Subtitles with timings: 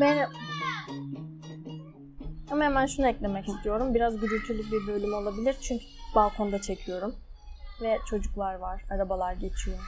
[0.00, 0.32] Merhaba.
[2.50, 3.94] Ama hemen şunu eklemek istiyorum.
[3.94, 5.84] Biraz gürültülü bir bölüm olabilir çünkü
[6.14, 7.14] balkonda çekiyorum.
[7.82, 9.78] Ve çocuklar var, arabalar geçiyor.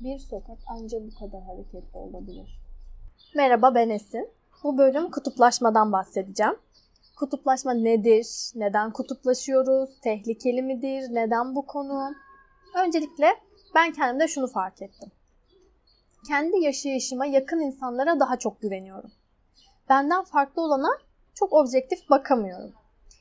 [0.00, 2.60] Bir sokak ancak bu kadar hareketli olabilir.
[3.36, 4.37] Merhaba ben Esin.
[4.64, 6.56] Bu bölüm kutuplaşmadan bahsedeceğim.
[7.16, 8.26] Kutuplaşma nedir?
[8.54, 10.00] Neden kutuplaşıyoruz?
[10.00, 11.14] Tehlikeli midir?
[11.14, 12.14] Neden bu konu?
[12.86, 13.26] Öncelikle
[13.74, 15.12] ben kendimde şunu fark ettim.
[16.28, 19.10] Kendi yaşayışıma yakın insanlara daha çok güveniyorum.
[19.88, 20.88] Benden farklı olana
[21.34, 22.72] çok objektif bakamıyorum.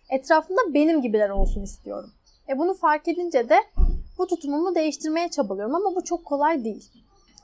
[0.09, 2.11] Etrafımda benim gibiler olsun istiyorum.
[2.49, 3.57] E bunu fark edince de
[4.17, 6.91] bu tutumumu değiştirmeye çabalıyorum ama bu çok kolay değil.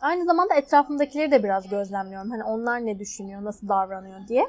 [0.04, 2.32] Aynı zamanda etrafımdakileri de biraz gözlemliyorum.
[2.32, 4.48] Hani onlar ne düşünüyor, nasıl davranıyor diye.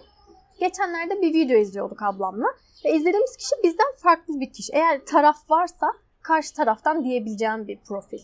[0.60, 2.46] Geçenlerde bir video izliyorduk ablamla
[2.84, 4.72] ve izlediğimiz kişi bizden farklı bir kişi.
[4.72, 8.18] Eğer taraf varsa karşı taraftan diyebileceğim bir profil.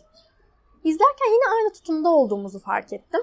[0.85, 3.21] İzlerken yine aynı tutumda olduğumuzu fark ettim.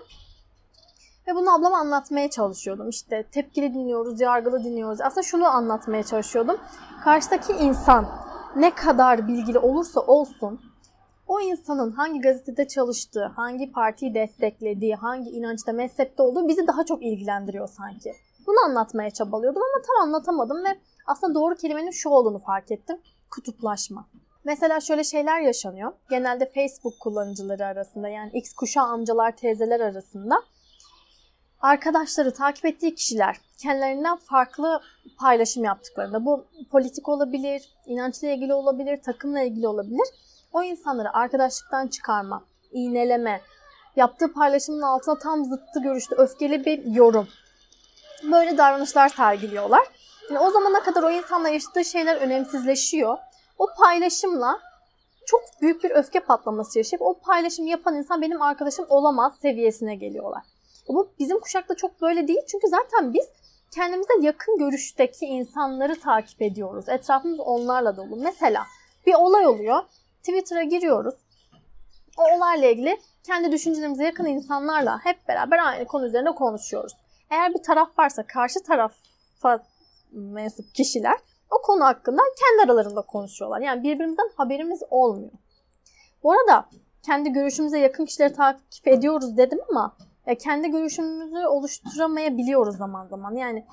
[1.27, 2.89] Ve bunu ablama anlatmaya çalışıyordum.
[2.89, 5.01] İşte tepkili dinliyoruz, yargılı dinliyoruz.
[5.01, 6.57] Aslında şunu anlatmaya çalışıyordum.
[7.03, 8.09] Karşıdaki insan
[8.55, 10.66] ne kadar bilgili olursa olsun
[11.27, 17.03] o insanın hangi gazetede çalıştığı, hangi partiyi desteklediği, hangi inançta, mezhepte olduğu bizi daha çok
[17.03, 18.13] ilgilendiriyor sanki.
[18.47, 22.97] Bunu anlatmaya çabalıyordum ama tam anlatamadım ve aslında doğru kelimenin şu olduğunu fark ettim.
[23.31, 24.07] Kutuplaşma.
[24.43, 25.93] Mesela şöyle şeyler yaşanıyor.
[26.09, 30.35] Genelde Facebook kullanıcıları arasında yani X kuşağı amcalar, teyzeler arasında
[31.61, 34.81] arkadaşları takip ettiği kişiler kendilerinden farklı
[35.19, 40.07] paylaşım yaptıklarında bu politik olabilir, inançla ilgili olabilir, takımla ilgili olabilir.
[40.53, 43.41] O insanları arkadaşlıktan çıkarma, iğneleme,
[43.95, 47.27] yaptığı paylaşımın altına tam zıttı görüşte öfkeli bir yorum.
[48.23, 49.87] Böyle davranışlar sergiliyorlar.
[50.29, 53.17] Yani o zamana kadar o insanla yaşadığı şeyler önemsizleşiyor.
[53.57, 54.59] O paylaşımla
[55.25, 60.43] çok büyük bir öfke patlaması yaşayıp o paylaşım yapan insan benim arkadaşım olamaz seviyesine geliyorlar.
[60.87, 63.25] Bu bizim kuşakta çok böyle değil çünkü zaten biz
[63.71, 66.89] kendimize yakın görüşteki insanları takip ediyoruz.
[66.89, 68.15] Etrafımız onlarla dolu.
[68.15, 68.63] Mesela
[69.05, 69.83] bir olay oluyor.
[70.27, 71.15] Twitter'a giriyoruz.
[72.17, 76.93] O olayla ilgili kendi düşüncelerimize yakın insanlarla hep beraber aynı konu üzerinde konuşuyoruz.
[77.29, 79.63] Eğer bir taraf varsa karşı tarafa
[80.11, 81.17] mensup kişiler
[81.51, 83.61] o konu hakkında kendi aralarında konuşuyorlar.
[83.61, 85.31] Yani birbirimizden haberimiz olmuyor.
[86.23, 86.69] Bu arada
[87.05, 93.35] kendi görüşümüze yakın kişileri takip ediyoruz dedim ama ya kendi görüşümüzü oluşturamayabiliyoruz zaman zaman.
[93.35, 93.65] Yani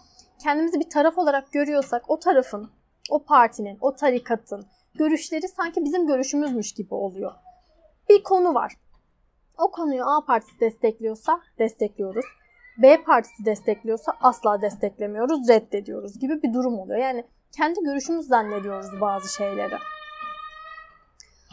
[0.42, 2.70] kendimizi bir taraf olarak görüyorsak o tarafın,
[3.10, 7.32] o partinin, o tarikatın görüşleri sanki bizim görüşümüzmüş gibi oluyor.
[8.08, 8.72] Bir konu var.
[9.58, 12.24] O konuyu A partisi destekliyorsa destekliyoruz.
[12.82, 16.98] B partisi destekliyorsa asla desteklemiyoruz, reddediyoruz gibi bir durum oluyor.
[16.98, 17.24] Yani
[17.56, 19.74] kendi görüşümüz zannediyoruz bazı şeyleri.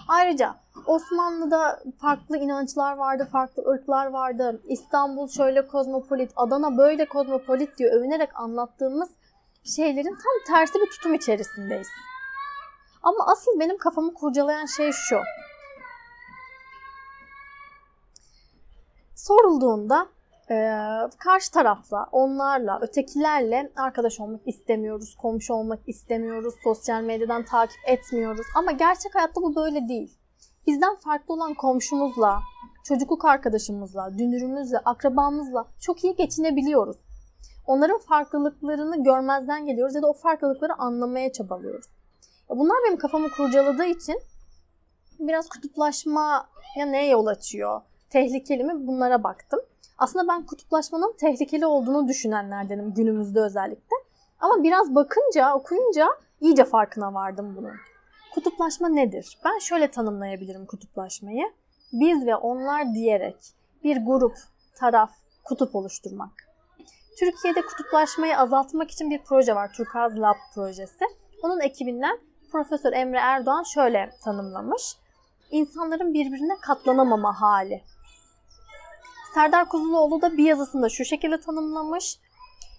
[0.07, 0.55] Ayrıca
[0.87, 4.61] Osmanlı'da farklı inançlar vardı, farklı ırklar vardı.
[4.67, 9.09] İstanbul şöyle kozmopolit, Adana böyle kozmopolit diyor övünerek anlattığımız
[9.63, 11.87] şeylerin tam tersi bir tutum içerisindeyiz.
[13.03, 15.19] Ama asıl benim kafamı kurcalayan şey şu.
[19.15, 20.07] Sorulduğunda
[20.49, 20.55] e,
[21.19, 28.45] karşı tarafla, onlarla, ötekilerle arkadaş olmak istemiyoruz, komşu olmak istemiyoruz, sosyal medyadan takip etmiyoruz.
[28.55, 30.17] Ama gerçek hayatta bu böyle değil.
[30.67, 32.39] Bizden farklı olan komşumuzla,
[32.83, 36.97] çocukluk arkadaşımızla, dünürümüzle, akrabamızla çok iyi geçinebiliyoruz.
[37.67, 42.00] Onların farklılıklarını görmezden geliyoruz ya da o farklılıkları anlamaya çabalıyoruz.
[42.49, 44.19] Bunlar benim kafamı kurcaladığı için
[45.19, 46.45] biraz kutuplaşmaya
[46.85, 47.81] neye yol açıyor?
[48.09, 48.87] Tehlikeli mi?
[48.87, 49.59] Bunlara baktım.
[49.97, 53.95] Aslında ben kutuplaşmanın tehlikeli olduğunu düşünenlerdenim günümüzde özellikle.
[54.39, 56.07] Ama biraz bakınca, okuyunca
[56.41, 57.75] iyice farkına vardım bunun.
[58.33, 59.37] Kutuplaşma nedir?
[59.45, 61.43] Ben şöyle tanımlayabilirim kutuplaşmayı.
[61.93, 63.37] Biz ve onlar diyerek
[63.83, 64.37] bir grup,
[64.75, 65.11] taraf,
[65.43, 66.31] kutup oluşturmak.
[67.19, 69.73] Türkiye'de kutuplaşmayı azaltmak için bir proje var.
[69.73, 71.05] Turkuaz Lab projesi.
[71.43, 72.19] Onun ekibinden
[72.51, 74.95] Profesör Emre Erdoğan şöyle tanımlamış.
[75.51, 77.83] İnsanların birbirine katlanamama hali.
[79.33, 82.19] Serdar Kuzuloğlu da bir yazısında şu şekilde tanımlamış.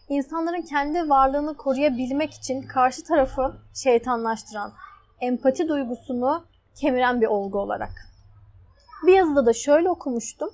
[0.09, 4.73] İnsanların kendi varlığını koruyabilmek için karşı tarafı şeytanlaştıran,
[5.21, 7.93] empati duygusunu kemiren bir olgu olarak.
[9.07, 10.51] Bir yazıda da şöyle okumuştum.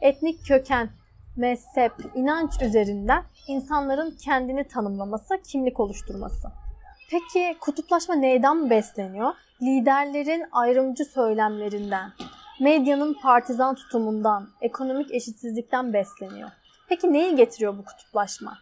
[0.00, 0.90] Etnik köken,
[1.36, 6.63] mezhep, inanç üzerinden insanların kendini tanımlaması, kimlik oluşturması.
[7.10, 9.32] Peki kutuplaşma neyden besleniyor?
[9.62, 12.12] Liderlerin ayrımcı söylemlerinden,
[12.60, 16.50] medyanın partizan tutumundan, ekonomik eşitsizlikten besleniyor.
[16.88, 18.58] Peki neyi getiriyor bu kutuplaşma?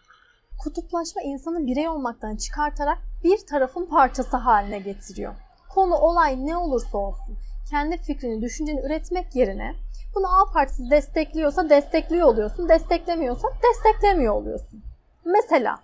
[0.59, 5.35] Kutuplaşma insanı birey olmaktan çıkartarak bir tarafın parçası haline getiriyor.
[5.75, 7.37] Konu olay ne olursa olsun
[7.71, 9.75] kendi fikrini, düşünceni üretmek yerine
[10.15, 14.83] bunu A partisi destekliyorsa destekliyor oluyorsun, desteklemiyorsa desteklemiyor oluyorsun.
[15.25, 15.79] Mesela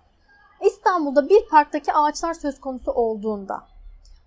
[0.67, 3.55] İstanbul'da bir parktaki ağaçlar söz konusu olduğunda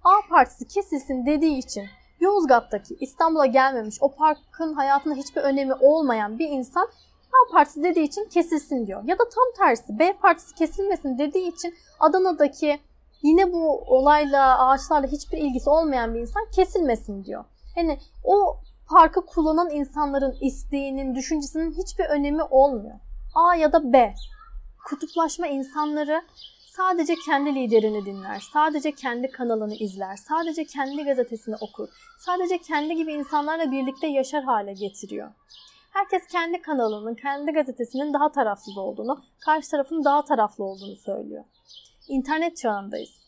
[0.04, 1.86] A partisi kesilsin dediği için
[2.20, 6.88] Yozgat'taki İstanbul'a gelmemiş o parkın hayatında hiçbir önemi olmayan bir insan
[7.32, 9.04] A partisi dediği için kesilsin diyor.
[9.04, 12.80] Ya da tam tersi B partisi kesilmesin dediği için Adana'daki
[13.22, 17.46] yine bu olayla ağaçlarla hiçbir ilgisi olmayan bir insan kesilmesin diyor.
[17.76, 18.58] Yani o
[18.90, 22.96] parkı kullanan insanların isteğinin, düşüncesinin hiçbir önemi olmuyor.
[23.36, 24.14] A ya da B.
[24.86, 26.22] Kutuplaşma insanları
[26.70, 31.90] sadece kendi liderini dinler, sadece kendi kanalını izler, sadece kendi gazetesini okur,
[32.20, 35.32] sadece kendi gibi insanlarla birlikte yaşar hale getiriyor.
[35.92, 41.44] Herkes kendi kanalının, kendi gazetesinin daha tarafsız olduğunu, karşı tarafın daha taraflı olduğunu söylüyor.
[42.08, 43.22] İnternet çağındayız.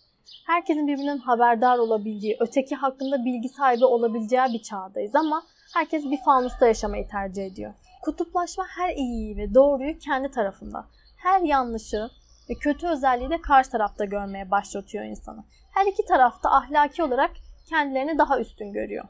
[0.46, 6.68] Herkesin birbirinden haberdar olabildiği, öteki hakkında bilgi sahibi olabileceği bir çağdayız ama herkes bir fanusta
[6.68, 7.74] yaşamayı tercih ediyor.
[8.02, 10.88] Kutuplaşma her iyiyi ve doğruyu kendi tarafında,
[11.24, 12.10] her yanlışı
[12.50, 15.44] ve kötü özelliği de karşı tarafta görmeye başlatıyor insanı.
[15.72, 17.32] Her iki tarafta ahlaki olarak
[17.70, 19.06] kendilerini daha üstün görüyor.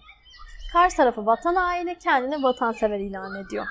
[0.73, 3.65] Karşı tarafı vatan haini, kendini vatansever ilan ediyor.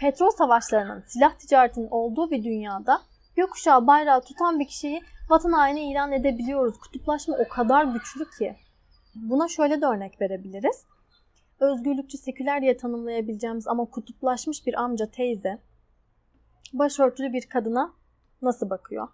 [0.00, 3.00] Petrol savaşlarının, silah ticaretinin olduğu bir dünyada
[3.36, 6.78] gökkuşağı bayrağı tutan bir kişiyi vatan haini ilan edebiliyoruz.
[6.78, 8.56] Kutuplaşma o kadar güçlü ki.
[9.14, 10.84] Buna şöyle de örnek verebiliriz.
[11.60, 15.58] Özgürlükçü, seküler diye tanımlayabileceğimiz ama kutuplaşmış bir amca teyze
[16.72, 17.92] başörtülü bir kadına
[18.42, 19.08] nasıl bakıyor?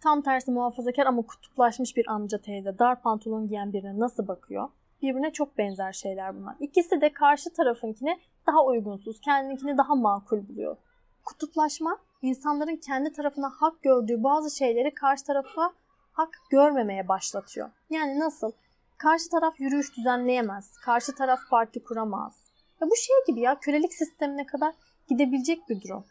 [0.00, 4.68] Tam tersi muhafazakar ama kutuplaşmış bir amca teyze dar pantolon giyen birine nasıl bakıyor?
[5.02, 6.54] Birbirine çok benzer şeyler bunlar.
[6.60, 10.76] İkisi de karşı tarafınkine daha uygunsuz, kendininkini daha makul buluyor.
[11.24, 15.72] Kutuplaşma insanların kendi tarafına hak gördüğü bazı şeyleri karşı tarafa
[16.12, 17.70] hak görmemeye başlatıyor.
[17.90, 18.52] Yani nasıl?
[18.98, 20.76] Karşı taraf yürüyüş düzenleyemez.
[20.76, 22.50] Karşı taraf parti kuramaz.
[22.80, 24.74] Ya bu şey gibi ya kölelik sistemine kadar
[25.08, 26.04] gidebilecek bir durum.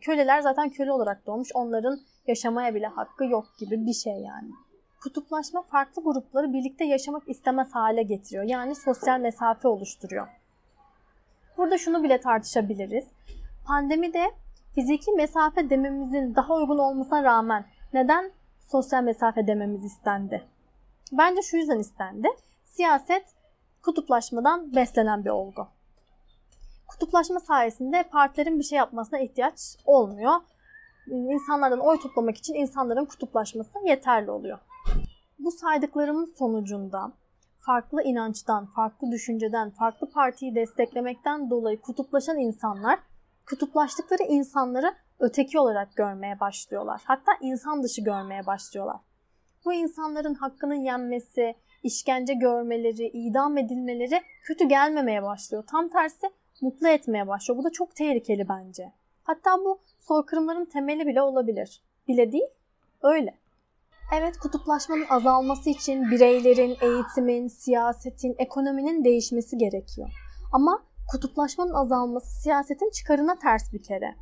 [0.00, 1.48] Köleler zaten köle olarak doğmuş.
[1.54, 4.50] Onların yaşamaya bile hakkı yok gibi bir şey yani.
[5.02, 8.44] Kutuplaşma farklı grupları birlikte yaşamak istemez hale getiriyor.
[8.44, 10.28] Yani sosyal mesafe oluşturuyor.
[11.56, 13.04] Burada şunu bile tartışabiliriz.
[13.66, 14.24] Pandemide
[14.74, 18.30] fiziki mesafe dememizin daha uygun olmasına rağmen neden
[18.66, 20.44] sosyal mesafe dememiz istendi?
[21.12, 22.28] Bence şu yüzden istendi.
[22.64, 23.24] Siyaset
[23.82, 25.68] kutuplaşmadan beslenen bir olgu.
[26.88, 30.34] Kutuplaşma sayesinde partilerin bir şey yapmasına ihtiyaç olmuyor.
[31.06, 34.58] İnsanlardan oy toplamak için insanların kutuplaşması yeterli oluyor.
[35.38, 37.12] Bu saydıklarımın sonucunda
[37.58, 42.98] farklı inançtan, farklı düşünceden, farklı partiyi desteklemekten dolayı kutuplaşan insanlar
[43.46, 47.00] kutuplaştıkları insanları öteki olarak görmeye başlıyorlar.
[47.04, 48.96] Hatta insan dışı görmeye başlıyorlar.
[49.64, 55.64] Bu insanların hakkının yenmesi, işkence görmeleri, idam edilmeleri kötü gelmemeye başlıyor.
[55.70, 57.58] Tam tersi mutlu etmeye başlıyor.
[57.58, 58.92] Bu da çok tehlikeli bence.
[59.22, 61.82] Hatta bu soykırımların temeli bile olabilir.
[62.08, 62.48] Bile değil,
[63.02, 63.34] öyle.
[64.18, 70.10] Evet kutuplaşmanın azalması için bireylerin, eğitimin, siyasetin, ekonominin değişmesi gerekiyor.
[70.52, 74.14] Ama kutuplaşmanın azalması siyasetin çıkarına ters bir kere.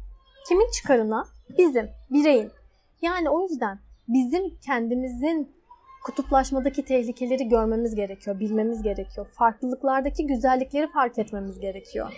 [0.49, 1.25] Kimin çıkarına?
[1.59, 2.51] Bizim, bireyin.
[3.03, 3.79] Yani o yüzden
[4.09, 5.56] bizim kendimizin
[6.07, 9.27] kutuplaşmadaki tehlikeleri görmemiz gerekiyor, bilmemiz gerekiyor.
[9.27, 12.13] Farklılıklardaki güzellikleri fark etmemiz gerekiyor.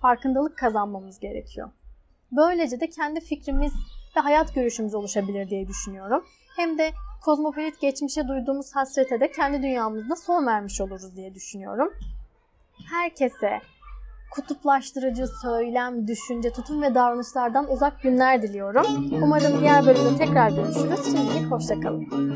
[0.00, 1.70] Farkındalık kazanmamız gerekiyor.
[2.32, 3.72] Böylece de kendi fikrimiz
[4.16, 6.24] ve hayat görüşümüz oluşabilir diye düşünüyorum.
[6.56, 6.90] Hem de
[7.24, 11.92] kozmopolit geçmişe duyduğumuz hasrete de kendi dünyamızda son vermiş oluruz diye düşünüyorum.
[12.90, 13.60] Herkese
[14.30, 18.86] kutuplaştırıcı söylem, düşünce, tutum ve davranışlardan uzak günler diliyorum.
[19.22, 21.04] Umarım diğer bölümde tekrar görüşürüz.
[21.04, 22.34] Şimdilik hoşçakalın.